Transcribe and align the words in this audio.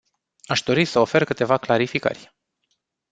Aș 0.45 0.61
dori 0.61 0.85
să 0.85 0.99
ofer 0.99 1.23
câteva 1.23 1.57
clarificări. 1.57 2.33